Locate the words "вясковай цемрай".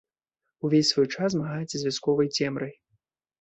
1.89-2.73